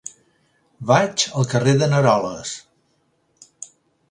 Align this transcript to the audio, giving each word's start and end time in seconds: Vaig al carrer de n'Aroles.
Vaig 0.91 1.25
al 1.41 1.47
carrer 1.51 1.75
de 1.83 1.91
n'Aroles. 1.93 2.55